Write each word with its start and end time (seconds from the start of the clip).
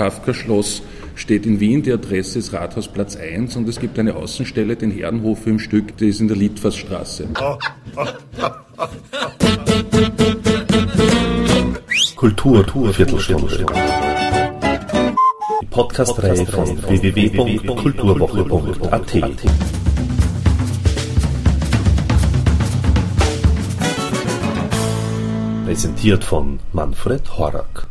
Kafka-Schloss 0.00 0.80
steht 1.14 1.44
in 1.44 1.60
Wien, 1.60 1.82
die 1.82 1.92
Adresse 1.92 2.38
ist 2.38 2.54
Rathausplatz 2.54 3.16
1 3.16 3.56
und 3.56 3.68
es 3.68 3.78
gibt 3.78 3.98
eine 3.98 4.14
Außenstelle, 4.14 4.74
den 4.74 4.90
Herrenhof 4.90 5.46
im 5.46 5.58
Stück, 5.58 5.94
die 5.98 6.08
ist 6.08 6.20
in 6.20 6.28
der 6.28 6.38
Litfaßstraße. 6.38 7.28
Kultur, 12.16 12.64
Kultur 12.64 12.94
Viertelstunde. 12.94 13.66
Die 15.60 15.66
Podcast-Reihe 15.66 16.46
von 16.46 16.82
www.kulturwoche.at. 16.82 19.18
Präsentiert 25.66 26.24
von 26.24 26.58
Manfred 26.72 27.36
Horak. 27.36 27.86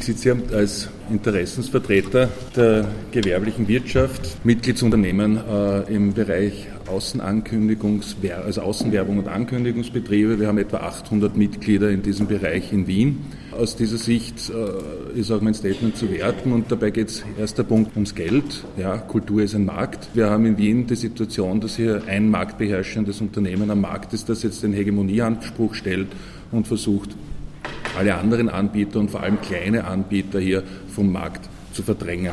Ich 0.00 0.06
sitze 0.06 0.34
hier 0.34 0.56
als 0.56 0.88
Interessensvertreter 1.10 2.30
der 2.56 2.88
gewerblichen 3.10 3.68
Wirtschaft, 3.68 4.42
Mitgliedsunternehmen 4.46 5.36
äh, 5.36 5.94
im 5.94 6.14
Bereich 6.14 6.68
Außenankündigungs 6.86 8.16
also 8.42 8.62
Außenwerbung 8.62 9.18
und 9.18 9.28
Ankündigungsbetriebe. 9.28 10.40
Wir 10.40 10.46
haben 10.46 10.56
etwa 10.56 10.78
800 10.78 11.36
Mitglieder 11.36 11.90
in 11.90 12.02
diesem 12.02 12.28
Bereich 12.28 12.72
in 12.72 12.86
Wien. 12.86 13.26
Aus 13.52 13.76
dieser 13.76 13.98
Sicht 13.98 14.50
äh, 14.50 15.20
ist 15.20 15.30
auch 15.30 15.42
mein 15.42 15.52
Statement 15.52 15.98
zu 15.98 16.10
werten 16.10 16.52
und 16.52 16.72
dabei 16.72 16.88
geht 16.92 17.08
es 17.08 17.22
erster 17.38 17.62
Punkt 17.62 17.94
ums 17.94 18.14
Geld. 18.14 18.64
Ja, 18.78 18.96
Kultur 18.96 19.42
ist 19.42 19.54
ein 19.54 19.66
Markt. 19.66 20.08
Wir 20.14 20.30
haben 20.30 20.46
in 20.46 20.56
Wien 20.56 20.86
die 20.86 20.96
Situation, 20.96 21.60
dass 21.60 21.76
hier 21.76 22.04
ein 22.06 22.30
marktbeherrschendes 22.30 23.20
Unternehmen 23.20 23.70
am 23.70 23.82
Markt 23.82 24.14
ist, 24.14 24.30
das 24.30 24.44
jetzt 24.44 24.62
den 24.62 24.72
Hegemonieanspruch 24.72 25.74
stellt 25.74 26.08
und 26.52 26.66
versucht, 26.66 27.10
alle 28.00 28.14
anderen 28.14 28.48
Anbieter 28.48 28.98
und 28.98 29.10
vor 29.10 29.22
allem 29.22 29.42
kleine 29.42 29.84
Anbieter 29.84 30.40
hier 30.40 30.62
vom 30.88 31.12
Markt 31.12 31.50
zu 31.74 31.82
verdrängen. 31.82 32.32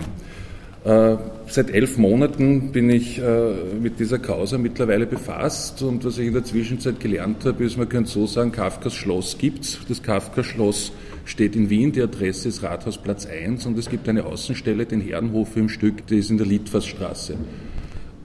Äh, 0.86 1.18
seit 1.48 1.70
elf 1.72 1.98
Monaten 1.98 2.72
bin 2.72 2.90
ich 2.90 3.20
äh, 3.20 3.52
mit 3.78 4.00
dieser 4.00 4.18
Causa 4.18 4.58
mittlerweile 4.58 5.06
befasst 5.06 5.82
und 5.82 6.06
was 6.06 6.18
ich 6.20 6.28
in 6.28 6.34
der 6.34 6.46
Zwischenzeit 6.46 7.02
gelernt 7.02 7.44
habe, 7.44 7.66
ist, 7.66 7.78
man 7.78 7.90
könnte 7.90 8.10
so 8.10 8.26
sagen, 8.28 8.54
Kafkas 8.54 8.94
Schloss 8.94 9.38
gibt's. 9.38 9.78
Das 9.90 10.02
Kafka 10.02 10.42
Schloss 10.42 10.94
steht 11.26 11.58
in 11.58 11.70
Wien, 11.70 11.92
die 11.92 12.02
Adresse 12.02 12.48
ist 12.48 12.64
Rathausplatz 12.64 13.26
1 13.26 13.66
und 13.66 13.78
es 13.78 13.90
gibt 13.90 14.08
eine 14.08 14.24
Außenstelle, 14.26 14.86
den 14.86 15.02
Herrenhof 15.02 15.58
im 15.58 15.68
Stück, 15.68 16.08
die 16.08 16.20
ist 16.20 16.30
in 16.30 16.38
der 16.38 16.48
Litfaßstraße. 16.48 17.36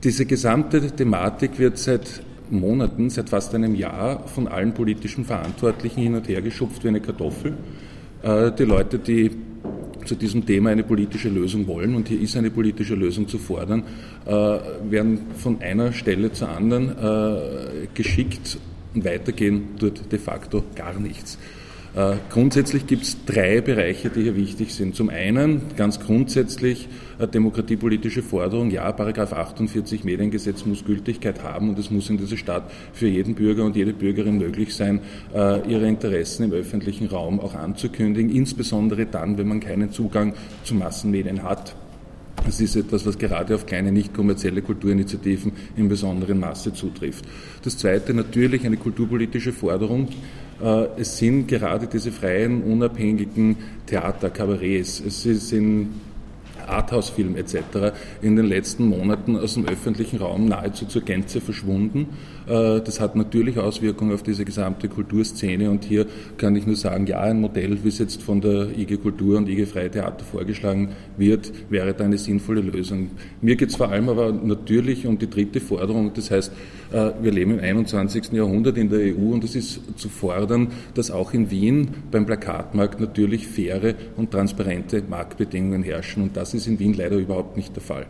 Diese 0.05 0.27
gesamte 0.27 0.80
Thematik 0.92 1.58
wird 1.58 1.78
seit 1.78 2.22
Monaten, 2.51 3.11
seit 3.11 3.29
fast 3.29 3.55
einem 3.55 3.75
Jahr 3.75 4.27
von 4.27 4.48
allen 4.48 4.75
politischen 4.75 5.25
Verantwortlichen 5.25 6.03
hin 6.03 6.15
und 6.15 6.29
her 6.29 6.43
geschupft 6.43 6.85
wie 6.85 6.89
eine 6.89 7.01
Kartoffel. 7.01 7.55
Äh, 8.23 8.53
die 8.53 8.65
Leute, 8.65 8.98
die 8.98 9.31
zu 10.05 10.15
diesem 10.17 10.45
Thema 10.45 10.70
eine 10.70 10.83
politische 10.83 11.29
Lösung 11.29 11.67
wollen, 11.67 11.95
und 11.95 12.09
hier 12.09 12.20
ist 12.20 12.37
eine 12.37 12.51
politische 12.51 12.95
Lösung 12.95 13.29
zu 13.29 13.39
fordern, 13.39 13.85
äh, 14.27 14.31
werden 14.31 15.20
von 15.39 15.61
einer 15.61 15.93
Stelle 15.93 16.33
zur 16.33 16.48
anderen 16.48 16.89
äh, 16.91 17.87
geschickt 17.95 18.59
und 18.95 19.05
weitergehen 19.05 19.77
tut 19.79 20.11
de 20.11 20.19
facto 20.19 20.65
gar 20.75 20.98
nichts. 20.98 21.39
Äh, 21.95 22.15
grundsätzlich 22.31 22.87
gibt 22.87 23.03
es 23.03 23.25
drei 23.27 23.61
Bereiche, 23.61 24.09
die 24.09 24.23
hier 24.23 24.37
wichtig 24.37 24.75
sind. 24.75 24.97
Zum 24.97 25.11
einen 25.11 25.61
ganz 25.77 26.01
grundsätzlich 26.01 26.89
eine 27.19 27.29
demokratiepolitische 27.29 28.23
Forderung, 28.23 28.71
ja, 28.71 28.91
Paragraph 28.93 29.35
48 29.35 30.03
Mediengesetz 30.05 30.65
muss 30.65 30.87
Gültigkeit 30.87 31.43
haben 31.43 31.69
und 31.69 31.79
es 31.79 31.91
muss 31.91 32.09
in 32.09 32.17
dieser 32.17 32.39
Stadt 32.39 32.70
für 32.95 33.09
jeden 33.09 33.35
Bürger 33.35 33.65
und 33.65 33.77
jede 33.77 33.93
Bürgerin 33.93 34.39
möglich 34.39 34.75
sein, 34.75 35.01
äh, 35.35 35.69
ihre 35.70 35.87
Interessen 35.87 36.45
im 36.45 36.53
öffentlichen 36.53 37.09
Raum 37.09 37.39
auch 37.41 37.55
anzukündigen, 37.55 38.35
insbesondere 38.35 39.05
dann, 39.05 39.37
wenn 39.37 39.48
man 39.48 39.61
keinen 39.61 39.91
Zugang 39.91 40.33
zu 40.65 40.75
Massenmedien 40.75 41.43
hat. 41.43 41.77
Das 42.45 42.61
ist 42.61 42.77
etwas, 42.77 43.07
was 43.07 43.19
gerade 43.19 43.55
auf 43.55 43.67
kleine 43.67 43.93
nicht 43.93 44.12
kommerzielle 44.12 44.62
Kulturinitiativen 44.62 45.53
in 45.77 45.89
besonderen 45.89 46.41
Maße 46.41 46.73
zutrifft. 46.73 47.25
Das 47.63 47.79
zweite 47.79 48.14
natürlich 48.14 48.67
eine 48.67 48.77
kulturpolitische 48.77 49.53
Forderung, 49.53 50.08
äh, 50.63 50.86
es 50.97 51.19
sind 51.19 51.47
gerade 51.47 51.86
diese 51.86 52.11
freien, 52.13 52.63
unabhängigen 52.63 53.57
Theater, 53.86 54.31
Kabarets, 54.31 55.01
es 55.01 55.23
sind 55.23 55.89
Arthouse-Film 56.67 57.36
etc. 57.36 57.95
in 58.23 58.36
den 58.36 58.47
letzten 58.47 58.86
Monaten 58.86 59.36
aus 59.36 59.55
dem 59.55 59.67
öffentlichen 59.67 60.19
Raum 60.19 60.47
nahezu 60.47 60.86
zur 60.86 61.02
Gänze 61.02 61.41
verschwunden. 61.41 62.08
Äh, 62.47 62.80
das 62.80 63.01
hat 63.01 63.17
natürlich 63.17 63.58
Auswirkungen 63.58 64.13
auf 64.13 64.23
diese 64.23 64.45
gesamte 64.45 64.89
Kulturszene 64.89 65.70
und 65.70 65.85
hier 65.85 66.07
kann 66.36 66.57
ich 66.57 66.67
nur 66.67 66.77
sagen, 66.77 67.07
ja, 67.07 67.20
ein 67.20 67.41
Modell, 67.41 67.79
wie 67.83 67.89
es 67.89 67.98
jetzt 67.98 68.23
von 68.23 68.41
der 68.41 68.77
IG 68.77 68.97
Kultur 68.97 69.39
und 69.39 69.48
IG 69.48 69.67
Freie 69.67 69.91
Theater 69.91 70.25
vorgeschlagen 70.25 70.91
wird, 71.17 71.52
wäre 71.70 71.95
da 71.95 72.05
eine 72.05 72.19
sinnvolle 72.19 72.61
Lösung. 72.61 73.11
Mir 73.41 73.57
geht 73.57 73.70
es 73.70 73.77
vor 73.77 73.91
allem 73.91 74.08
aber 74.08 74.33
natürlich 74.33 75.07
um 75.07 75.19
die 75.19 75.31
dritte 75.31 75.61
Forderung, 75.61 76.13
das 76.14 76.31
heißt, 76.31 76.52
äh, 76.92 77.11
wir 77.20 77.33
leben 77.33 77.52
im 77.52 77.61
21. 77.61 78.33
Jahrhundert 78.33 78.77
in 78.77 78.91
der 78.91 79.01
EU 79.01 79.33
und 79.33 79.45
es 79.45 79.55
ist 79.55 79.81
zu 79.97 80.08
fordern, 80.08 80.69
dass 80.95 81.11
auch 81.11 81.33
in 81.33 81.51
Wien 81.51 81.89
beim 82.11 82.27
Plakatmarkt 82.27 83.01
natürlich 83.01 83.47
faire 83.47 83.95
und 84.17 84.31
transparente 84.31 85.02
Marktbedingungen 85.08 85.83
herrschen 85.83 86.23
und 86.23 86.36
das 86.36 86.55
ist 86.55 86.67
in 86.67 86.79
Wien 86.79 86.95
leider 86.95 87.17
überhaupt 87.17 87.57
nicht 87.57 87.75
der 87.77 87.83
Fall. 87.83 88.07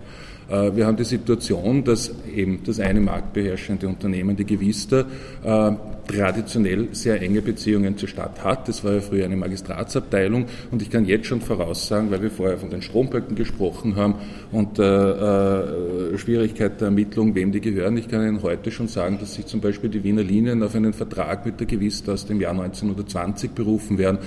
Äh, 0.49 0.77
wir 0.77 0.87
haben 0.87 0.97
die 0.97 1.05
Situation, 1.05 1.85
dass 1.85 2.13
eben 2.35 2.61
das 2.65 2.81
eine 2.81 3.01
marktbeherrschende 3.01 3.89
Unternehmen, 3.89 4.22
die 4.37 4.47
Gewista, 4.47 5.05
äh, 5.45 5.73
traditionell 6.07 6.89
sehr 6.93 7.21
enge 7.23 7.43
Beziehungen 7.43 7.97
zur 7.97 8.09
Stadt 8.09 8.43
hat. 8.43 8.69
Das 8.69 8.85
war 8.85 8.95
ja 8.95 9.01
früher 9.01 9.25
eine 9.25 9.37
Magistratsabteilung 9.37 10.47
und 10.71 10.83
ich 10.83 10.91
kann 10.91 11.05
jetzt 11.05 11.27
schon 11.27 11.41
voraussagen, 11.41 12.11
weil 12.11 12.23
wir 12.23 12.31
vorher 12.31 12.59
von 12.59 12.71
den 12.71 12.83
Stromböcken 12.83 13.37
gesprochen 13.37 13.97
haben 13.97 14.15
und 14.51 14.79
äh, 14.79 14.83
äh, 14.83 16.19
Schwierigkeit 16.19 16.81
der 16.81 16.87
Ermittlung, 16.87 17.35
wem 17.35 17.53
die 17.53 17.61
gehören. 17.61 17.97
Ich 17.97 18.09
kann 18.09 18.27
Ihnen 18.27 18.43
heute 18.43 18.71
schon 18.71 18.89
sagen, 18.89 19.19
dass 19.21 19.35
sich 19.35 19.47
zum 19.47 19.61
Beispiel 19.61 19.91
die 19.91 20.03
Wiener 20.03 20.23
Linien 20.23 20.63
auf 20.63 20.75
einen 20.75 20.93
Vertrag 20.93 21.47
mit 21.47 21.61
der 21.61 21.67
Gewista 21.67 22.13
aus 22.13 22.27
dem 22.27 22.41
Jahr 22.41 22.53
1920 22.53 23.53
berufen 23.53 23.99
werden, 23.99 24.19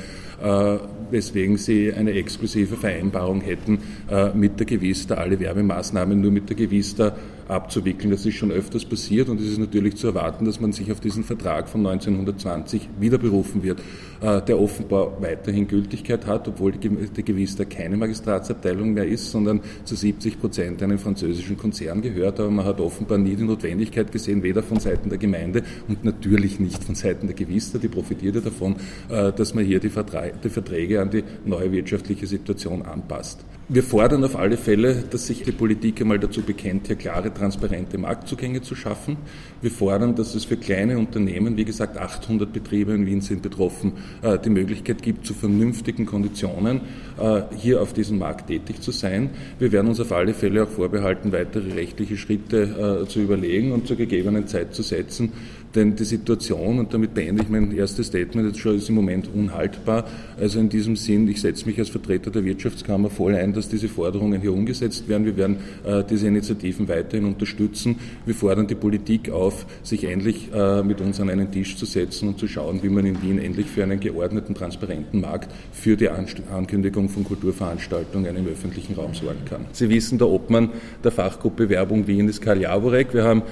äh, 0.41 0.77
weswegen 1.11 1.57
sie 1.57 1.93
eine 1.93 2.11
exklusive 2.11 2.75
Vereinbarung 2.75 3.41
hätten, 3.41 3.79
äh, 4.09 4.29
mit 4.33 4.59
der 4.59 4.65
Gewista 4.65 5.15
alle 5.15 5.39
Werbemaßnahmen 5.39 6.19
nur 6.19 6.31
mit 6.31 6.49
der 6.49 6.55
Gewista 6.55 7.15
abzuwickeln. 7.47 8.11
Das 8.11 8.25
ist 8.25 8.35
schon 8.35 8.51
öfters 8.51 8.85
passiert 8.85 9.29
und 9.29 9.39
es 9.39 9.47
ist 9.47 9.59
natürlich 9.59 9.95
zu 9.95 10.07
erwarten, 10.07 10.45
dass 10.45 10.59
man 10.59 10.71
sich 10.71 10.91
auf 10.91 10.99
diesen 10.99 11.23
Vertrag 11.23 11.69
von 11.69 11.85
1920 11.85 12.89
wieder 12.99 13.17
berufen 13.17 13.63
wird, 13.63 13.79
äh, 14.21 14.41
der 14.41 14.59
offenbar 14.59 15.21
weiterhin 15.21 15.67
Gültigkeit 15.67 16.25
hat, 16.25 16.47
obwohl 16.47 16.73
die 16.73 17.23
Gewista 17.23 17.65
keine 17.65 17.97
Magistratsabteilung 17.97 18.93
mehr 18.93 19.07
ist, 19.07 19.31
sondern 19.31 19.61
zu 19.83 19.95
70 19.95 20.39
Prozent 20.39 20.83
einem 20.83 20.99
französischen 20.99 21.57
Konzern 21.57 22.01
gehört. 22.01 22.39
Aber 22.39 22.51
man 22.51 22.65
hat 22.65 22.79
offenbar 22.79 23.17
nie 23.17 23.35
die 23.35 23.43
Notwendigkeit 23.43 24.11
gesehen, 24.11 24.43
weder 24.43 24.63
von 24.63 24.79
Seiten 24.79 25.09
der 25.09 25.17
Gemeinde 25.17 25.63
und 25.87 26.03
natürlich 26.03 26.59
nicht 26.59 26.83
von 26.83 26.95
Seiten 26.95 27.27
der 27.27 27.35
Gewista, 27.35 27.77
die 27.77 27.87
profitierte 27.87 28.41
davon, 28.41 28.75
äh, 29.09 29.31
dass 29.31 29.53
man 29.53 29.65
hier 29.65 29.79
die 29.79 29.89
Verträge 29.89 31.01
an 31.01 31.09
die 31.09 31.23
neue 31.45 31.71
wirtschaftliche 31.71 32.27
Situation 32.27 32.81
anpasst. 32.81 33.45
Wir 33.67 33.81
fordern 33.81 34.23
auf 34.23 34.35
alle 34.35 34.57
Fälle, 34.57 35.03
dass 35.09 35.25
sich 35.25 35.41
die 35.41 35.51
Politik 35.51 35.99
einmal 35.99 36.19
dazu 36.19 36.43
bekennt, 36.43 36.85
hier 36.85 36.97
klare, 36.97 37.33
transparente 37.33 37.97
Marktzugänge 37.97 38.61
zu 38.61 38.75
schaffen. 38.75 39.17
Wir 39.59 39.71
fordern, 39.71 40.13
dass 40.13 40.35
es 40.35 40.45
für 40.45 40.55
kleine 40.55 40.99
Unternehmen, 40.99 41.57
wie 41.57 41.65
gesagt, 41.65 41.97
800 41.97 42.53
Betriebe 42.53 42.93
in 42.93 43.07
Wien 43.07 43.21
sind 43.21 43.41
betroffen, 43.41 43.93
äh, 44.21 44.37
die 44.37 44.51
Möglichkeit 44.51 45.01
gibt, 45.01 45.25
zu 45.25 45.33
vernünftigen 45.33 46.05
Konditionen 46.05 46.81
äh, 47.19 47.41
hier 47.57 47.81
auf 47.81 47.93
diesem 47.93 48.19
Markt 48.19 48.49
tätig 48.49 48.81
zu 48.81 48.91
sein. 48.91 49.31
Wir 49.57 49.71
werden 49.71 49.87
uns 49.87 49.99
auf 49.99 50.11
alle 50.11 50.35
Fälle 50.35 50.61
auch 50.61 50.69
vorbehalten, 50.69 51.31
weitere 51.31 51.73
rechtliche 51.73 52.17
Schritte 52.17 53.01
äh, 53.03 53.07
zu 53.07 53.19
überlegen 53.19 53.71
und 53.71 53.87
zur 53.87 53.97
gegebenen 53.97 54.45
Zeit 54.45 54.75
zu 54.75 54.83
setzen, 54.83 55.31
denn 55.75 55.95
die 55.95 56.03
Situation, 56.03 56.79
und 56.79 56.93
damit 56.93 57.13
beende 57.13 57.43
ich 57.43 57.49
mein 57.49 57.71
erstes 57.71 58.07
Statement 58.07 58.47
jetzt 58.47 58.59
schon, 58.59 58.75
ist 58.75 58.89
im 58.89 58.95
Moment 58.95 59.29
unhaltbar. 59.33 60.05
Also 60.39 60.59
in 60.59 60.69
diesem 60.69 60.95
Sinn, 60.95 61.27
ich 61.27 61.41
setze 61.41 61.65
mich 61.65 61.77
als 61.79 61.89
Vertreter 61.89 62.31
der 62.31 62.45
Wirtschaftskammer 62.45 63.09
voll 63.09 63.35
ein, 63.35 63.53
dass 63.53 63.69
diese 63.69 63.87
Forderungen 63.87 64.41
hier 64.41 64.53
umgesetzt 64.53 65.07
werden. 65.07 65.25
Wir 65.25 65.37
werden 65.37 65.57
äh, 65.85 66.03
diese 66.09 66.27
Initiativen 66.27 66.87
weiterhin 66.87 67.25
unterstützen. 67.25 67.97
Wir 68.25 68.35
fordern 68.35 68.67
die 68.67 68.75
Politik 68.75 69.29
auf, 69.29 69.65
sich 69.83 70.05
endlich 70.05 70.49
äh, 70.53 70.83
mit 70.83 71.01
uns 71.01 71.19
an 71.19 71.29
einen 71.29 71.51
Tisch 71.51 71.77
zu 71.77 71.85
setzen 71.85 72.29
und 72.29 72.39
zu 72.39 72.47
schauen, 72.47 72.81
wie 72.83 72.89
man 72.89 73.05
in 73.05 73.21
Wien 73.21 73.39
endlich 73.39 73.67
für 73.67 73.83
einen 73.83 73.99
geordneten, 73.99 74.55
transparenten 74.55 75.21
Markt 75.21 75.51
für 75.71 75.97
die 75.97 76.09
Ankündigung 76.09 77.09
von 77.09 77.23
Kulturveranstaltungen 77.23 78.35
im 78.35 78.47
öffentlichen 78.47 78.93
Raum 78.95 79.13
sorgen 79.13 79.45
kann. 79.45 79.65
Sie 79.71 79.89
wissen, 79.89 80.17
der 80.17 80.27
Obmann 80.27 80.69
der 81.03 81.11
Fachgruppe 81.11 81.69
Werbung 81.69 82.07
Wien 82.07 82.29
ist 82.29 82.41
Karl 82.41 82.61
Jaworek. 82.61 83.13
Wir 83.13 83.23
haben 83.23 83.43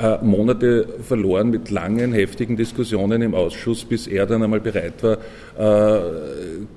äh, 0.00 0.18
Monate 0.22 0.86
verloren 1.06 1.50
mit 1.50 1.70
langen, 1.70 2.12
heftigen 2.12 2.56
Diskussionen 2.56 3.20
im 3.22 3.34
Ausschuss, 3.34 3.84
bis 3.84 4.06
er 4.06 4.26
dann 4.26 4.42
einmal 4.42 4.60
bereit 4.60 4.94
war, 5.02 5.18
äh, 5.58 6.00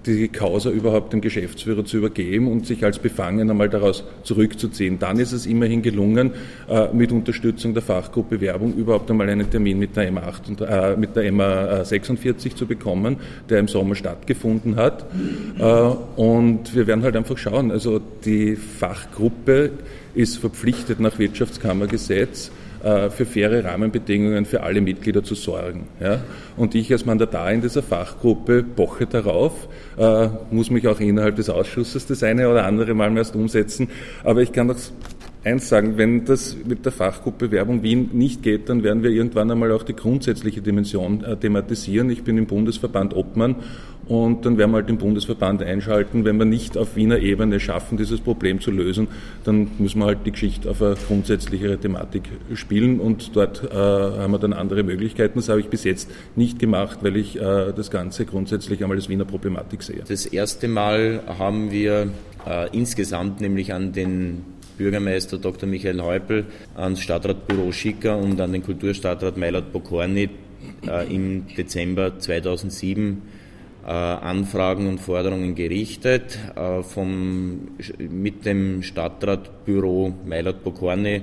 die 0.06 0.28
Causa 0.28 0.70
überhaupt 0.70 1.14
dem 1.14 1.22
Geschäftsführer 1.22 1.86
zu 1.86 1.98
übergeben 1.98 2.52
und 2.52 2.66
sich 2.66 2.84
als 2.84 3.00
Befangen 3.00 3.50
einmal 3.50 3.70
daraus 3.70 4.04
zurückzuziehen. 4.24 5.00
Dann 5.00 5.20
ist 5.20 5.32
es 5.32 5.46
immerhin 5.46 5.82
gelungen, 5.82 6.32
äh, 6.70 6.94
mit 6.94 7.12
Unterstützung 7.12 7.74
der 7.74 7.84
Fachgruppe 7.84 8.42
Werbung 8.42 8.74
überhaupt 8.74 9.10
einmal 9.10 9.30
einen 9.30 9.50
Termin 9.50 9.80
mit 9.80 9.96
der 9.96 10.12
MA8 10.12 10.50
und, 10.50 10.62
äh, 10.62 10.98
mit 10.98 11.16
der 11.16 11.32
MA 11.32 11.86
46 11.86 12.56
zu 12.56 12.66
bekommen, 12.66 13.18
der 13.50 13.60
im 13.60 13.68
Sommer 13.68 13.96
stattgefunden 13.96 14.76
hat. 14.76 15.06
Äh, 15.58 15.64
und 15.64 16.76
wir 16.76 16.88
werden 16.88 17.04
halt 17.04 17.16
einfach 17.16 17.38
schauen. 17.38 17.72
Also 17.72 18.02
die 18.26 18.58
Fachgruppe 18.58 19.72
ist 20.14 20.38
verpflichtet 20.38 21.00
nach 21.00 21.18
Wirtschaftskammergesetz 21.20 22.50
äh, 22.50 22.63
für 22.84 23.26
faire 23.26 23.64
Rahmenbedingungen 23.64 24.46
für 24.46 24.62
alle 24.62 24.82
Mitglieder 24.82 25.24
zu 25.24 25.36
sorgen. 25.36 25.88
Ja? 26.02 26.20
Und 26.58 26.76
ich 26.76 26.92
als 26.92 27.06
Mandatar 27.06 27.52
in 27.52 27.62
dieser 27.62 27.82
Fachgruppe 27.82 28.64
poche 28.64 29.06
darauf, 29.06 29.68
äh, 29.98 30.28
muss 30.52 30.70
mich 30.70 30.88
auch 30.88 31.00
innerhalb 31.00 31.38
des 31.38 31.50
Ausschusses 31.50 32.06
das 32.08 32.24
eine 32.24 32.50
oder 32.50 32.66
andere 32.66 32.94
Mal 32.94 33.16
erst 33.16 33.36
umsetzen. 33.36 33.88
Aber 34.24 34.42
ich 34.42 34.52
kann 34.52 34.68
doch 34.68 34.78
eins 35.44 35.68
sagen, 35.70 35.98
wenn 35.98 36.26
das 36.26 36.56
mit 36.66 36.86
der 36.86 36.92
Fachgruppe 36.92 37.52
Werbung 37.52 37.84
Wien 37.84 38.10
nicht 38.14 38.44
geht, 38.44 38.70
dann 38.70 38.84
werden 38.84 39.04
wir 39.04 39.10
irgendwann 39.10 39.52
einmal 39.52 39.72
auch 39.72 39.84
die 39.84 39.96
grundsätzliche 39.96 40.62
Dimension 40.62 41.24
äh, 41.24 41.36
thematisieren. 41.36 42.10
Ich 42.10 42.24
bin 42.24 42.38
im 42.38 42.46
Bundesverband 42.46 43.16
Obmann 43.16 43.56
und 44.08 44.46
dann 44.46 44.58
werden 44.58 44.72
wir 44.72 44.78
halt 44.78 44.90
den 44.90 44.98
Bundesverband 44.98 45.64
einschalten. 45.64 46.26
Wenn 46.26 46.38
wir 46.38 46.46
nicht 46.46 46.78
auf 46.78 46.96
Wiener 46.96 47.20
Ebene 47.20 47.60
schaffen, 47.60 47.98
dieses 47.98 48.20
Problem 48.20 48.60
zu 48.60 48.72
lösen, 48.72 49.08
dann 49.44 49.72
müssen 49.78 50.00
wir 50.00 50.06
halt 50.06 50.20
die 50.26 50.32
Geschichte 50.32 50.70
auf 50.70 50.82
eine 50.82 50.96
grundsätzlichere 50.96 51.78
Thematik 51.78 52.24
spielen 52.54 53.00
und 53.00 53.36
dort 53.36 53.64
äh, 53.64 53.76
haben 53.76 54.32
wir 54.32 54.40
dann 54.40 54.54
andere 54.54 54.84
Möglichkeiten. 54.84 55.40
Das 55.40 55.50
habe 55.50 55.62
ich 55.62 55.68
bis 55.68 55.86
jetzt 55.86 56.12
nicht 56.36 56.60
gemacht, 56.60 57.00
weil 57.02 57.16
ich 57.16 57.38
äh, 57.38 57.72
das 57.74 57.92
Ganze 57.92 58.26
grundsätzlich 58.26 58.82
einmal 58.84 58.98
als 58.98 59.08
Wiener 59.08 59.26
Problematik 59.26 59.84
sehe. 59.84 60.04
Das 60.08 60.26
erste 60.26 60.68
Mal 60.68 61.22
haben 61.40 61.72
wir 61.72 62.10
äh, 62.46 62.76
insgesamt 62.76 63.40
nämlich 63.40 63.74
an 63.74 63.94
den 63.94 64.44
Bürgermeister 64.78 65.38
Dr. 65.38 65.70
Michael 65.70 66.02
Häupl, 66.02 66.46
ans 66.76 67.00
Stadtratbüro 67.00 67.72
Schicker 67.72 68.18
und 68.18 68.42
an 68.42 68.52
den 68.52 68.64
Kulturstadtrat 68.64 69.38
Meilert 69.38 69.72
Bokorny 69.72 70.30
äh, 70.88 71.14
im 71.14 71.46
Dezember 71.56 72.20
2007 72.20 73.12
äh, 73.12 73.43
Anfragen 73.90 74.88
und 74.88 75.00
Forderungen 75.00 75.56
gerichtet. 75.56 76.38
Äh, 76.56 76.84
vom, 76.84 77.70
mit 77.98 78.46
dem 78.46 78.82
Stadtratbüro 78.84 80.14
Meilert 80.26 80.64
Bokorny 80.64 81.22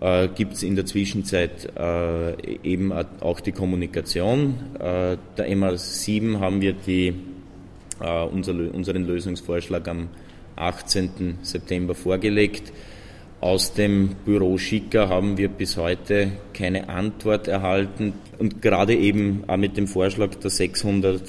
äh, 0.00 0.28
gibt 0.28 0.54
es 0.54 0.62
in 0.62 0.76
der 0.76 0.86
Zwischenzeit 0.86 1.68
äh, 1.76 2.58
eben 2.62 2.92
auch 3.20 3.40
die 3.40 3.52
Kommunikation. 3.52 4.54
Äh, 4.78 5.16
der 5.36 5.48
MA7 5.50 6.38
haben 6.38 6.60
wir 6.60 6.72
die, 6.72 7.14
unser, 8.00 8.52
unseren 8.52 9.04
Lösungsvorschlag 9.08 9.88
am 9.88 10.08
18. 10.54 11.38
September 11.42 11.96
vorgelegt. 11.96 12.72
Aus 13.40 13.72
dem 13.72 14.16
Büro 14.24 14.58
Schicker 14.58 15.08
haben 15.08 15.38
wir 15.38 15.48
bis 15.48 15.76
heute 15.76 16.32
keine 16.54 16.88
Antwort 16.88 17.46
erhalten. 17.46 18.14
Und 18.36 18.60
gerade 18.62 18.96
eben 18.96 19.44
auch 19.46 19.56
mit 19.56 19.76
dem 19.76 19.86
Vorschlag 19.86 20.34
der 20.34 20.50
600 20.50 21.22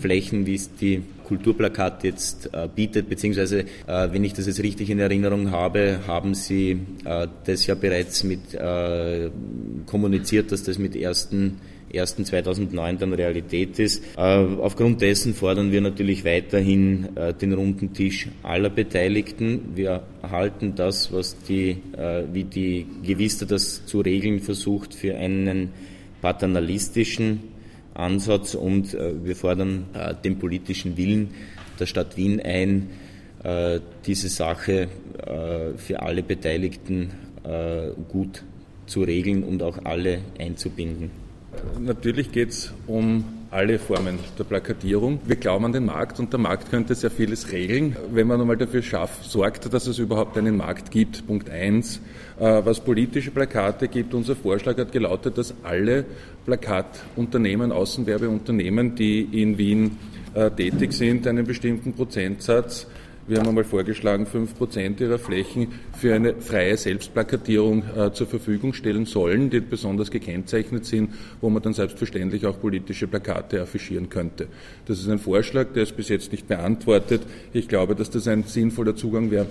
Flächen, 0.00 0.44
wie 0.44 0.54
es 0.54 0.74
die 0.74 1.02
Kulturplakat 1.24 2.04
jetzt 2.04 2.50
äh, 2.52 2.68
bietet, 2.72 3.08
beziehungsweise, 3.08 3.60
äh, 3.86 4.08
wenn 4.12 4.22
ich 4.22 4.34
das 4.34 4.46
jetzt 4.46 4.62
richtig 4.62 4.90
in 4.90 4.98
Erinnerung 4.98 5.50
habe, 5.50 6.00
haben 6.06 6.34
Sie 6.34 6.78
äh, 7.06 7.26
das 7.46 7.66
ja 7.66 7.74
bereits 7.74 8.22
mit 8.22 8.52
äh, 8.54 9.30
kommuniziert, 9.86 10.52
dass 10.52 10.62
das 10.62 10.78
mit 10.78 10.94
ersten 10.94 11.58
1.2009 12.00 12.98
dann 12.98 13.12
Realität 13.12 13.78
ist. 13.78 14.02
Äh, 14.16 14.20
aufgrund 14.20 15.00
dessen 15.00 15.34
fordern 15.34 15.72
wir 15.72 15.80
natürlich 15.80 16.24
weiterhin 16.24 17.16
äh, 17.16 17.34
den 17.34 17.52
runden 17.52 17.92
Tisch 17.92 18.28
aller 18.42 18.70
Beteiligten. 18.70 19.72
Wir 19.74 20.02
halten 20.22 20.74
das, 20.74 21.12
was 21.12 21.36
die, 21.42 21.78
äh, 21.96 22.24
wie 22.32 22.44
die 22.44 22.86
Gewister 23.02 23.46
das 23.46 23.86
zu 23.86 24.00
regeln 24.00 24.40
versucht, 24.40 24.94
für 24.94 25.16
einen 25.16 25.70
paternalistischen 26.20 27.40
Ansatz 27.94 28.54
und 28.54 28.92
wir 28.92 29.36
fordern 29.36 29.86
den 30.22 30.38
politischen 30.38 30.98
Willen 30.98 31.30
der 31.78 31.86
Stadt 31.86 32.16
Wien 32.16 32.40
ein, 32.40 32.90
diese 34.06 34.28
Sache 34.28 34.88
für 35.76 36.02
alle 36.02 36.22
Beteiligten 36.22 37.10
gut 38.08 38.42
zu 38.86 39.02
regeln 39.02 39.44
und 39.44 39.62
auch 39.62 39.78
alle 39.84 40.20
einzubinden. 40.38 41.25
Natürlich 41.78 42.32
geht 42.32 42.50
es 42.50 42.72
um 42.86 43.24
alle 43.50 43.78
Formen 43.78 44.18
der 44.38 44.44
Plakatierung. 44.44 45.20
Wir 45.24 45.36
glauben 45.36 45.64
an 45.66 45.72
den 45.72 45.86
Markt 45.86 46.18
und 46.18 46.32
der 46.32 46.40
Markt 46.40 46.70
könnte 46.70 46.94
sehr 46.94 47.10
vieles 47.10 47.52
regeln, 47.52 47.96
wenn 48.12 48.26
man 48.26 48.40
einmal 48.40 48.56
dafür 48.56 48.82
schafft, 48.82 49.24
sorgt, 49.24 49.72
dass 49.72 49.86
es 49.86 49.98
überhaupt 49.98 50.36
einen 50.36 50.56
Markt 50.56 50.90
gibt. 50.90 51.26
Punkt 51.26 51.48
eins. 51.48 52.00
Äh, 52.38 52.62
was 52.64 52.80
politische 52.80 53.30
Plakate 53.30 53.88
gibt, 53.88 54.14
unser 54.14 54.36
Vorschlag 54.36 54.76
hat 54.78 54.92
gelautet, 54.92 55.38
dass 55.38 55.54
alle 55.62 56.04
Plakatunternehmen, 56.44 57.72
Außenwerbeunternehmen, 57.72 58.94
die 58.94 59.22
in 59.42 59.56
Wien 59.56 59.96
äh, 60.34 60.50
tätig 60.50 60.92
sind, 60.92 61.26
einen 61.26 61.46
bestimmten 61.46 61.92
Prozentsatz 61.94 62.86
wir 63.28 63.38
haben 63.38 63.48
einmal 63.48 63.64
vorgeschlagen, 63.64 64.26
fünf 64.26 64.56
Prozent 64.56 65.00
ihrer 65.00 65.18
Flächen 65.18 65.68
für 65.98 66.14
eine 66.14 66.34
freie 66.34 66.76
Selbstplakatierung 66.76 67.82
äh, 67.96 68.12
zur 68.12 68.26
Verfügung 68.26 68.72
stellen 68.72 69.04
sollen, 69.04 69.50
die 69.50 69.60
besonders 69.60 70.10
gekennzeichnet 70.10 70.86
sind, 70.86 71.10
wo 71.40 71.50
man 71.50 71.62
dann 71.62 71.74
selbstverständlich 71.74 72.46
auch 72.46 72.60
politische 72.60 73.08
Plakate 73.08 73.62
affichieren 73.62 74.08
könnte. 74.08 74.46
Das 74.86 75.00
ist 75.00 75.08
ein 75.08 75.18
Vorschlag, 75.18 75.72
der 75.74 75.82
ist 75.82 75.96
bis 75.96 76.08
jetzt 76.08 76.30
nicht 76.30 76.46
beantwortet. 76.46 77.22
Ich 77.52 77.66
glaube, 77.68 77.96
dass 77.96 78.10
das 78.10 78.28
ein 78.28 78.44
sinnvoller 78.44 78.94
Zugang 78.94 79.30
wäre 79.30 79.46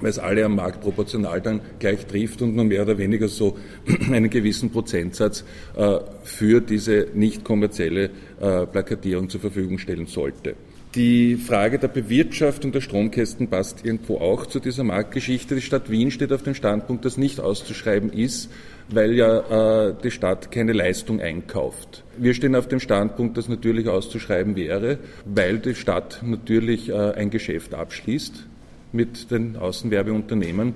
weil 0.00 0.10
es 0.10 0.18
alle 0.18 0.44
am 0.44 0.56
Markt 0.56 0.82
proportional 0.82 1.40
dann 1.40 1.60
gleich 1.78 2.04
trifft 2.04 2.42
und 2.42 2.54
nur 2.54 2.64
mehr 2.64 2.82
oder 2.82 2.98
weniger 2.98 3.28
so 3.28 3.56
einen 4.10 4.28
gewissen 4.28 4.70
Prozentsatz 4.70 5.44
äh, 5.76 5.98
für 6.24 6.60
diese 6.60 7.06
nicht 7.14 7.42
kommerzielle 7.42 8.10
äh, 8.40 8.66
Plakatierung 8.66 9.30
zur 9.30 9.40
Verfügung 9.40 9.78
stellen 9.78 10.06
sollte. 10.06 10.56
Die 10.94 11.34
Frage 11.34 11.80
der 11.80 11.88
Bewirtschaftung 11.88 12.70
der 12.70 12.80
Stromkästen 12.80 13.48
passt 13.48 13.84
irgendwo 13.84 14.18
auch 14.18 14.46
zu 14.46 14.60
dieser 14.60 14.84
Marktgeschichte. 14.84 15.56
Die 15.56 15.60
Stadt 15.60 15.90
Wien 15.90 16.12
steht 16.12 16.32
auf 16.32 16.44
dem 16.44 16.54
Standpunkt, 16.54 17.04
dass 17.04 17.16
nicht 17.16 17.40
auszuschreiben 17.40 18.12
ist, 18.12 18.48
weil 18.90 19.14
ja 19.14 19.88
äh, 19.88 19.94
die 20.04 20.12
Stadt 20.12 20.52
keine 20.52 20.72
Leistung 20.72 21.20
einkauft. 21.20 22.04
Wir 22.16 22.32
stehen 22.32 22.54
auf 22.54 22.68
dem 22.68 22.78
Standpunkt, 22.78 23.36
dass 23.36 23.48
natürlich 23.48 23.88
auszuschreiben 23.88 24.54
wäre, 24.54 24.98
weil 25.24 25.58
die 25.58 25.74
Stadt 25.74 26.20
natürlich 26.22 26.88
äh, 26.90 26.94
ein 26.94 27.30
Geschäft 27.30 27.74
abschließt 27.74 28.46
mit 28.92 29.32
den 29.32 29.56
Außenwerbeunternehmen 29.56 30.74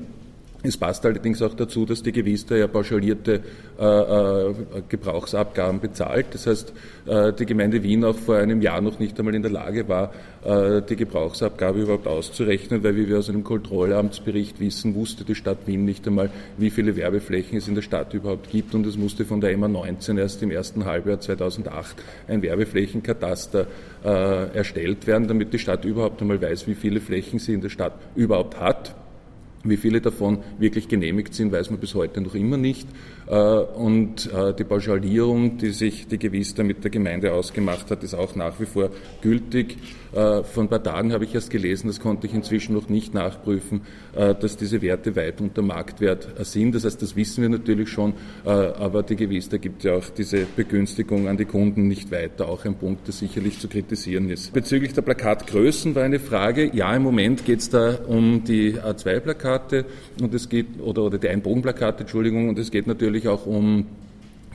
es 0.64 0.76
passt 0.76 1.06
allerdings 1.06 1.40
auch 1.40 1.54
dazu, 1.54 1.86
dass 1.86 2.02
die 2.02 2.10
Gewister 2.10 2.56
ja 2.56 2.66
pauschalierte 2.66 3.42
äh, 3.78 3.84
äh, 3.84 4.54
Gebrauchsabgaben 4.88 5.78
bezahlt. 5.78 6.26
Das 6.32 6.48
heißt, 6.48 6.72
äh, 7.06 7.32
die 7.32 7.46
Gemeinde 7.46 7.80
Wien 7.84 8.04
auch 8.04 8.16
vor 8.16 8.38
einem 8.38 8.60
Jahr 8.60 8.80
noch 8.80 8.98
nicht 8.98 9.16
einmal 9.20 9.36
in 9.36 9.42
der 9.42 9.52
Lage 9.52 9.88
war, 9.88 10.12
äh, 10.44 10.82
die 10.82 10.96
Gebrauchsabgabe 10.96 11.82
überhaupt 11.82 12.08
auszurechnen, 12.08 12.82
weil 12.82 12.96
wie 12.96 13.08
wir 13.08 13.18
aus 13.18 13.28
einem 13.28 13.44
Kontrollamtsbericht 13.44 14.58
wissen, 14.58 14.96
wusste 14.96 15.24
die 15.24 15.36
Stadt 15.36 15.58
Wien 15.66 15.84
nicht 15.84 16.04
einmal, 16.08 16.28
wie 16.56 16.70
viele 16.70 16.96
Werbeflächen 16.96 17.56
es 17.56 17.68
in 17.68 17.76
der 17.76 17.82
Stadt 17.82 18.12
überhaupt 18.12 18.50
gibt 18.50 18.74
und 18.74 18.84
es 18.84 18.96
musste 18.96 19.24
von 19.24 19.40
der 19.40 19.56
MA 19.56 19.68
19 19.68 20.18
erst 20.18 20.42
im 20.42 20.50
ersten 20.50 20.86
Halbjahr 20.86 21.20
2008 21.20 22.02
ein 22.26 22.42
Werbeflächenkataster 22.42 23.68
äh, 24.04 24.56
erstellt 24.56 25.06
werden, 25.06 25.28
damit 25.28 25.52
die 25.52 25.60
Stadt 25.60 25.84
überhaupt 25.84 26.20
einmal 26.20 26.42
weiß, 26.42 26.66
wie 26.66 26.74
viele 26.74 27.00
Flächen 27.00 27.38
sie 27.38 27.54
in 27.54 27.60
der 27.60 27.68
Stadt 27.68 27.92
überhaupt 28.16 28.58
hat 28.58 28.96
wie 29.64 29.76
viele 29.76 30.00
davon 30.00 30.38
wirklich 30.58 30.88
genehmigt 30.88 31.34
sind, 31.34 31.52
weiß 31.52 31.70
man 31.70 31.80
bis 31.80 31.94
heute 31.94 32.20
noch 32.20 32.34
immer 32.34 32.56
nicht. 32.56 32.86
Äh, 33.26 33.34
und 33.34 34.32
äh, 34.32 34.54
die 34.54 34.64
Pauschalierung, 34.64 35.58
die 35.58 35.70
sich 35.70 36.06
die 36.06 36.18
Gewister 36.18 36.64
mit 36.64 36.82
der 36.84 36.90
Gemeinde 36.90 37.32
ausgemacht 37.32 37.90
hat, 37.90 38.02
ist 38.02 38.14
auch 38.14 38.34
nach 38.36 38.58
wie 38.60 38.66
vor 38.66 38.90
gültig. 39.20 39.76
Äh, 40.12 40.42
vor 40.44 40.62
ein 40.62 40.68
paar 40.68 40.82
Tagen 40.82 41.12
habe 41.12 41.24
ich 41.24 41.34
erst 41.34 41.50
gelesen, 41.50 41.88
das 41.88 42.00
konnte 42.00 42.26
ich 42.26 42.34
inzwischen 42.34 42.74
noch 42.74 42.88
nicht 42.88 43.14
nachprüfen, 43.14 43.82
dass 44.14 44.56
diese 44.56 44.80
Werte 44.82 45.14
weit 45.16 45.40
unter 45.40 45.62
Marktwert 45.62 46.28
sind. 46.46 46.74
Das 46.74 46.84
heißt, 46.84 47.00
das 47.02 47.14
wissen 47.14 47.42
wir 47.42 47.48
natürlich 47.48 47.88
schon, 47.88 48.14
aber 48.44 49.02
die 49.02 49.16
Gewister 49.16 49.58
gibt 49.58 49.84
ja 49.84 49.94
auch 49.94 50.08
diese 50.08 50.46
Begünstigung 50.56 51.28
an 51.28 51.36
die 51.36 51.44
Kunden 51.44 51.88
nicht 51.88 52.10
weiter. 52.10 52.48
Auch 52.48 52.64
ein 52.64 52.74
Punkt, 52.74 53.06
der 53.06 53.14
sicherlich 53.14 53.58
zu 53.58 53.68
kritisieren 53.68 54.30
ist. 54.30 54.52
Bezüglich 54.52 54.92
der 54.94 55.02
Plakatgrößen 55.02 55.94
war 55.94 56.04
eine 56.04 56.18
Frage. 56.18 56.70
Ja, 56.74 56.94
im 56.96 57.02
Moment 57.02 57.44
geht 57.44 57.60
es 57.60 57.70
da 57.70 57.98
um 58.06 58.44
die 58.44 58.74
A2-Plakate 58.74 59.47
und 60.20 60.34
es 60.34 60.48
geht, 60.48 60.66
oder, 60.80 61.02
oder 61.02 61.18
die 61.18 61.28
Einbogenplakate, 61.28 62.00
Entschuldigung, 62.00 62.48
und 62.48 62.58
es 62.58 62.70
geht 62.70 62.86
natürlich 62.86 62.98
natürlich 63.08 63.28
auch 63.28 63.46
um 63.46 63.86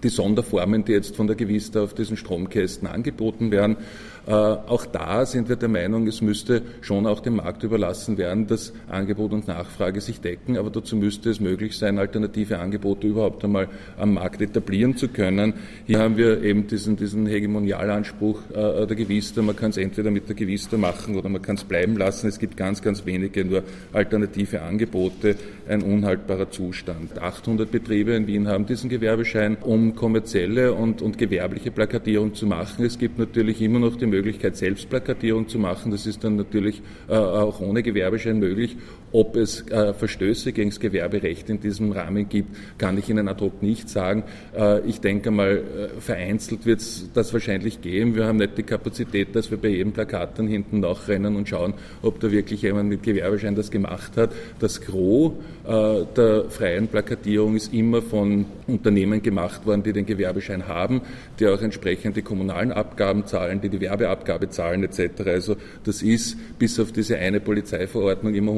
die 0.04 0.10
Sonderformen, 0.10 0.84
die 0.84 0.92
jetzt 0.92 1.16
von 1.16 1.28
der 1.28 1.36
Gewista 1.36 1.82
auf 1.82 1.94
diesen 1.94 2.18
Stromkästen 2.18 2.88
angeboten 2.88 3.52
werden. 3.52 3.78
Auch 4.26 4.86
da 4.86 5.26
sind 5.26 5.50
wir 5.50 5.58
der 5.58 5.68
Meinung, 5.68 6.08
es 6.08 6.22
müsste 6.22 6.62
schon 6.80 7.06
auch 7.08 7.20
dem 7.20 7.38
Markt 7.38 7.64
überlassen 7.64 8.18
werden, 8.18 8.48
dass 8.48 8.72
Angebot 8.88 9.34
und 9.34 9.48
Nachfrage 9.50 10.00
sich 10.00 10.22
decken, 10.22 10.58
aber 10.58 10.70
dazu 10.70 10.96
müsste 10.96 11.30
es 11.30 11.42
möglich 11.42 11.78
sein, 11.78 12.00
alternative 12.00 12.60
Angebote 12.60 13.08
überhaupt 13.08 13.44
einmal 13.44 13.68
am 13.98 14.14
Markt 14.14 14.42
etablieren 14.42 14.96
zu 14.96 15.10
können. 15.10 15.56
Hier 15.86 16.00
haben 16.00 16.16
wir 16.16 16.42
eben 16.42 16.68
diesen, 16.68 16.96
diesen 16.96 17.26
Hegemonialanspruch 17.26 18.40
der 18.54 18.86
Gewister. 18.96 19.42
Man 19.42 19.58
kann 19.58 19.72
es 19.72 19.78
entweder 19.78 20.10
mit 20.10 20.30
der 20.30 20.36
Gewister 20.36 20.78
machen 20.78 21.18
oder 21.18 21.28
man 21.28 21.42
kann 21.42 21.56
es 21.56 21.66
bleiben 21.66 21.98
lassen. 21.98 22.28
Es 22.28 22.40
gibt 22.40 22.56
ganz, 22.56 22.82
ganz 22.82 23.06
wenige 23.06 23.44
nur 23.44 23.64
alternative 23.92 24.62
Angebote. 24.62 25.36
Ein 25.68 25.82
unhaltbarer 25.82 26.50
Zustand. 26.50 27.20
800 27.20 27.70
Betriebe 27.70 28.14
in 28.14 28.28
Wien 28.28 28.48
haben 28.48 28.66
diesen 28.66 28.90
Gewerbeschein, 28.90 29.58
um 29.60 29.96
kommerzielle 29.96 30.74
und, 30.74 31.02
und 31.02 31.18
gewerbliche 31.18 31.72
Plakatierung 31.72 32.34
zu 32.34 32.46
machen. 32.46 32.86
Es 32.86 32.98
gibt 32.98 33.18
natürlich 33.20 33.62
immer 33.62 33.80
noch 33.80 33.98
die 33.98 34.13
Möglichkeit, 34.14 34.56
Selbstplakatierung 34.56 35.48
zu 35.48 35.60
machen. 35.60 35.92
Das 35.92 36.06
ist 36.06 36.24
dann 36.24 36.36
natürlich 36.36 36.82
äh, 37.10 37.14
auch 37.16 37.60
ohne 37.60 37.84
Gewerbeschein 37.84 38.40
möglich. 38.40 38.78
Ob 39.14 39.36
es 39.36 39.62
äh, 39.70 39.94
Verstöße 39.94 40.54
gegen 40.54 40.72
das 40.72 40.80
Gewerberecht 40.80 41.48
in 41.50 41.60
diesem 41.60 41.92
Rahmen 41.92 42.28
gibt, 42.28 42.50
kann 42.80 42.98
ich 42.98 43.10
Ihnen 43.10 43.28
ad 43.28 43.42
hoc 43.42 43.62
nicht 43.62 43.88
sagen. 43.88 44.24
Äh, 44.58 44.82
ich 44.88 45.02
denke 45.02 45.30
mal, 45.30 45.58
äh, 45.58 46.02
vereinzelt 46.02 46.66
wird 46.66 46.82
es 46.82 47.10
das 47.14 47.32
wahrscheinlich 47.32 47.80
geben. 47.82 48.16
Wir 48.16 48.26
haben 48.26 48.38
nicht 48.38 48.58
die 48.58 48.64
Kapazität, 48.64 49.36
dass 49.36 49.52
wir 49.52 49.60
bei 49.60 49.68
jedem 49.70 49.94
Plakat 49.94 50.40
dann 50.40 50.48
hinten 50.48 50.80
nachrennen 50.80 51.36
und 51.36 51.48
schauen, 51.48 51.76
ob 52.02 52.20
da 52.20 52.32
wirklich 52.32 52.64
jemand 52.64 52.90
mit 52.90 53.04
Gewerbeschein 53.04 53.54
das 53.56 53.70
gemacht 53.70 54.18
hat. 54.18 54.32
Das 54.60 54.82
Gros 54.82 55.34
äh, 55.66 56.06
der 56.18 56.46
freien 56.50 56.88
Plakatierung 56.88 57.56
ist 57.56 57.74
immer 57.74 58.02
von 58.02 58.46
Unternehmen 58.68 59.22
gemacht 59.22 59.66
worden, 59.66 59.84
die 59.84 59.94
den 59.94 60.06
Gewerbeschein 60.06 60.68
haben, 60.68 61.02
die 61.40 61.48
auch 61.48 61.62
entsprechend 61.62 62.18
die 62.18 62.22
kommunalen 62.24 62.72
Abgaben 62.72 63.26
zahlen, 63.28 63.62
die 63.62 63.70
die 63.70 63.80
Werbeabgabe 63.80 64.50
zahlen 64.50 64.84
etc. 64.84 65.22
Also 65.26 65.56
das 65.84 66.02
ist 66.02 66.38
bis 66.58 66.80
auf 66.80 66.92
diese 66.92 67.18
eine 67.18 67.40
Polizeiverordnung 67.40 68.34
immer 68.34 68.52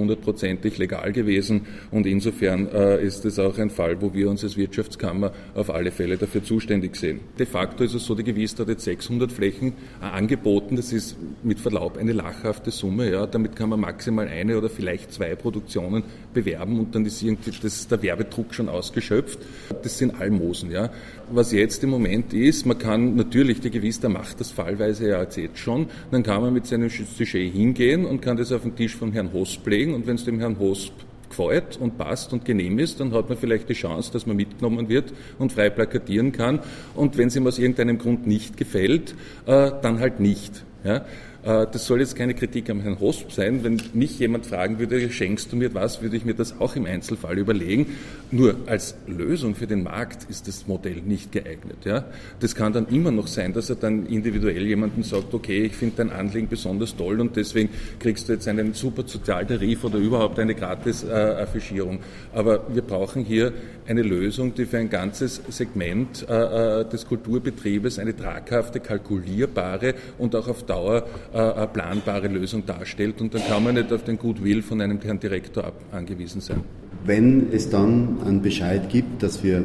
hundertprozentig 0.46 0.78
legal 0.78 1.12
gewesen 1.12 1.62
und 1.92 2.06
insofern 2.06 2.68
äh, 2.68 3.04
ist 3.04 3.26
es 3.26 3.40
auch 3.40 3.58
ein 3.58 3.70
Fall, 3.70 4.02
wo 4.02 4.14
wir 4.14 4.30
uns 4.30 4.44
als 4.44 4.58
Wirtschaftskammer 4.58 5.32
auf 5.56 5.70
alle 5.70 5.92
Fälle 5.92 6.18
dafür 6.18 6.44
zuständig 6.44 6.96
sehen. 6.96 7.20
De 7.40 7.46
facto 7.46 7.84
ist 7.84 7.94
es 7.94 8.06
so, 8.06 8.16
die 8.16 8.24
Gewiss 8.24 8.58
hat 8.60 8.68
jetzt 8.68 8.84
600 8.84 9.32
Flächen 9.32 9.74
angeboten. 10.02 10.76
Das 10.76 10.94
ist 10.94 11.16
mit 11.44 11.60
Verlaub 11.60 11.98
eine 11.98 12.14
lachhafte 12.14 12.72
Summe. 12.72 13.12
Ja. 13.12 13.26
Damit 13.26 13.56
kann 13.56 13.70
man 13.70 13.80
maximal 13.80 14.28
eine 14.28 14.58
oder 14.58 14.70
vielleicht 14.70 15.12
zwei 15.12 15.36
Produktionen 15.36 16.04
bewerben 16.34 16.80
und 16.80 16.96
dann 16.96 17.06
ist 17.06 17.22
irgendwie 17.22 17.52
das, 17.62 17.88
der 17.88 18.02
Werbedruck 18.02 18.54
schon 18.54 18.70
ausgeschöpft. 18.70 19.40
Das 19.84 19.98
sind 19.98 20.20
Almosen. 20.20 20.72
Ja. 20.72 20.92
Was 21.32 21.52
jetzt 21.52 21.84
im 21.84 21.90
Moment 21.90 22.34
ist, 22.34 22.66
man 22.66 22.78
kann 22.78 23.16
natürlich, 23.16 23.60
die 23.60 23.72
Gewister 23.72 24.10
macht 24.10 24.40
das 24.40 24.52
fallweise 24.52 25.10
ja 25.10 25.24
jetzt 25.24 25.58
schon, 25.58 25.88
dann 26.12 26.24
kann 26.24 26.42
man 26.42 26.54
mit 26.54 26.68
seinem 26.68 26.90
Sujet 26.90 27.54
hingehen 27.54 28.06
und 28.06 28.22
kann 28.22 28.38
das 28.38 28.52
auf 28.52 28.62
den 28.62 28.76
Tisch 28.76 28.96
vom 28.96 29.12
Herrn 29.12 29.34
Hosp 29.34 29.66
legen 29.68 29.96
und 29.96 30.06
wenn 30.06 30.16
es 30.16 30.26
dem 30.26 30.35
Herrn 30.40 30.60
Hosp 30.60 30.94
gefällt 31.36 31.78
und 31.78 31.98
passt 31.98 32.34
und 32.34 32.46
genehm 32.46 32.80
ist, 32.80 33.00
dann 33.00 33.14
hat 33.14 33.30
man 33.30 33.38
vielleicht 33.38 33.70
die 33.70 33.74
Chance, 33.74 34.12
dass 34.12 34.26
man 34.26 34.36
mitgenommen 34.36 34.90
wird 34.90 35.14
und 35.38 35.52
frei 35.52 35.70
plakatieren 35.70 36.32
kann. 36.32 36.60
Und 36.96 37.18
wenn 37.18 37.28
es 37.28 37.36
ihm 37.36 37.46
aus 37.48 37.60
irgendeinem 37.60 37.98
Grund 37.98 38.26
nicht 38.26 38.58
gefällt, 38.58 39.16
äh, 39.46 39.72
dann 39.82 40.00
halt 40.00 40.20
nicht. 40.20 40.64
Ja? 40.86 41.06
Äh, 41.46 41.68
das 41.72 41.86
soll 41.86 42.00
jetzt 42.00 42.16
keine 42.16 42.34
Kritik 42.34 42.70
am 42.70 42.82
Herrn 42.82 43.00
Hosp 43.00 43.32
sein. 43.32 43.64
Wenn 43.64 43.82
mich 43.94 44.20
jemand 44.20 44.46
fragen 44.46 44.80
würde, 44.80 45.10
schenkst 45.10 45.52
du 45.52 45.56
mir 45.56 45.74
was, 45.74 46.02
würde 46.02 46.16
ich 46.16 46.26
mir 46.26 46.34
das 46.34 46.60
auch 46.60 46.76
im 46.76 46.86
Einzelfall 46.86 47.38
überlegen. 47.38 47.98
Nur 48.32 48.56
als 48.68 48.96
Lösung 49.08 49.56
für 49.56 49.68
den 49.68 49.84
Markt 49.84 50.30
ist 50.30 50.48
das 50.48 50.68
Modell 50.68 51.02
nicht 51.06 51.32
geeignet. 51.32 51.86
Ja? 51.86 52.06
Das 52.40 52.56
kann 52.56 52.74
dann 52.74 52.88
immer 52.88 53.12
noch 53.12 53.28
sein, 53.28 53.54
dass 53.54 53.70
er 53.70 53.76
dann 53.76 54.06
individuell 54.06 54.66
jemanden 54.66 55.04
sagt, 55.04 55.34
okay, 55.34 55.64
ich 55.64 55.76
finde 55.76 55.98
dein 55.98 56.12
Anliegen 56.12 56.48
besonders 56.48 56.96
toll 56.96 57.20
und 57.20 57.36
deswegen 57.36 57.70
kriegst 58.00 58.30
du 58.30 58.34
jetzt 58.34 58.48
einen 58.48 58.74
super 58.74 59.04
Sozialtarif 59.06 59.84
oder 59.84 59.98
überhaupt 59.98 60.40
eine 60.40 60.56
Gratis-Affischierung. 60.56 62.00
Aber 62.34 62.64
wir 62.74 62.82
brauchen 62.82 63.24
hier 63.24 63.54
eine 63.88 64.02
Lösung, 64.02 64.54
die 64.56 64.66
für 64.66 64.78
ein 64.78 64.90
ganzes 64.90 65.42
Segment 65.50 66.26
äh, 66.28 66.82
äh, 66.82 66.90
des 66.90 67.08
Kulturbetriebes 67.08 68.00
eine 68.00 68.16
traghafte, 68.16 68.80
kalkulierbare 68.80 69.94
und 70.18 70.36
auch 70.36 70.48
auf 70.48 70.64
Dauer 70.64 70.75
äh, 70.76 71.38
eine 71.38 71.68
planbare 71.68 72.28
Lösung 72.28 72.66
darstellt. 72.66 73.22
Und 73.22 73.34
dann 73.34 73.44
kann 73.48 73.64
man 73.64 73.76
nicht 73.76 73.92
auf 73.92 74.04
den 74.04 74.18
Goodwill 74.18 74.62
von 74.62 74.82
einem 74.82 75.00
Herrn 75.02 75.20
Direktor 75.20 75.72
angewiesen 75.92 76.42
sein. 76.42 76.62
Wenn 77.06 77.52
es 77.52 77.70
dann 77.70 78.18
einen 78.26 78.42
Bescheid 78.42 78.90
gibt, 78.90 79.22
dass 79.22 79.44
wir 79.44 79.64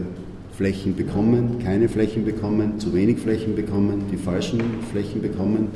Flächen 0.56 0.94
bekommen, 0.94 1.58
keine 1.64 1.88
Flächen 1.88 2.24
bekommen, 2.24 2.78
zu 2.78 2.92
wenig 2.92 3.18
Flächen 3.18 3.56
bekommen, 3.56 4.04
die 4.12 4.18
falschen 4.18 4.60
Flächen 4.90 5.22
bekommen, 5.22 5.68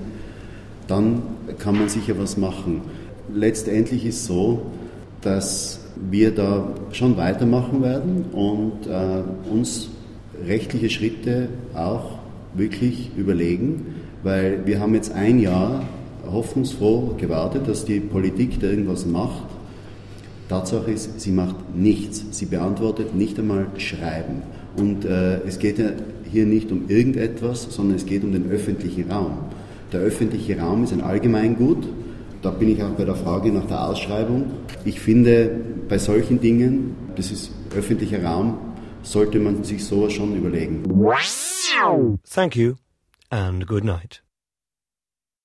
dann 0.87 1.23
kann 1.59 1.79
man 1.79 1.89
sicher 1.89 2.19
was 2.19 2.37
machen. 2.37 2.83
Letztendlich 3.33 4.05
ist 4.05 4.27
so, 4.27 4.67
dass 5.23 5.81
wir 5.97 6.35
da 6.35 6.75
schon 6.93 7.17
weitermachen 7.17 7.83
werden 7.83 8.27
und 8.33 8.87
äh, 8.87 9.23
uns 9.51 9.89
rechtliche 10.47 10.91
Schritte 10.91 11.49
auch 11.75 12.19
wirklich 12.55 13.11
überlegen, 13.17 13.95
weil 14.25 14.67
wir 14.67 14.81
haben 14.81 14.95
jetzt 14.95 15.13
ein 15.13 15.39
Jahr 15.39 15.85
hoffnungsfroh 16.29 17.15
gewartet, 17.19 17.69
dass 17.69 17.85
die 17.85 18.01
Politik 18.01 18.59
da 18.59 18.67
irgendwas 18.67 19.07
macht. 19.07 19.45
Tatsache 20.49 20.91
ist, 20.91 21.21
sie 21.21 21.31
macht 21.31 21.57
nichts. 21.75 22.25
Sie 22.31 22.47
beantwortet 22.47 23.15
nicht 23.15 23.39
einmal 23.39 23.67
Schreiben. 23.77 24.43
Und 24.77 25.05
äh, 25.05 25.41
es 25.47 25.59
geht 25.59 25.79
ja 25.79 25.91
hier 26.31 26.47
nicht 26.47 26.73
um 26.73 26.89
irgendetwas, 26.89 27.69
sondern 27.71 27.97
es 27.97 28.07
geht 28.07 28.25
um 28.25 28.33
den 28.33 28.51
öffentlichen 28.51 29.11
Raum. 29.11 29.39
Der 29.93 30.01
öffentliche 30.01 30.59
Raum 30.59 30.85
ist 30.85 30.93
ein 30.93 31.03
Allgemeingut. 31.03 31.87
Da 32.43 32.51
bin 32.51 32.69
ich 32.69 32.83
auch 32.83 32.91
bei 32.91 33.05
der 33.05 33.15
Frage 33.15 33.53
nach 33.53 33.67
der 33.67 33.89
Ausschreibung. 33.89 34.47
Ich 34.85 35.01
finde, 35.01 35.51
bei 35.89 35.99
solchen 35.99 36.41
Dingen, 36.41 36.97
das 37.17 37.31
ist 37.31 37.53
öffentlicher 37.77 38.23
Raum, 38.23 38.59
sollte 39.03 39.39
man 39.39 39.65
sich 39.65 39.85
sowas 39.85 40.13
schon 40.13 40.35
überlegen. 40.37 40.83
Thank 42.25 42.57
you 42.57 42.84
and 43.35 43.67
good 43.67 43.85
night. 43.85 44.21